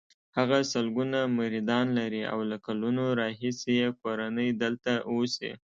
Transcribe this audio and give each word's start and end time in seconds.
هغه 0.37 0.57
سلګونه 0.71 1.19
مریدان 1.37 1.85
لري 1.99 2.21
او 2.31 2.39
له 2.49 2.57
کلونو 2.65 3.03
راهیسې 3.21 3.71
یې 3.81 3.87
کورنۍ 4.01 4.49
دلته 4.63 4.91
اوسي. 5.11 5.51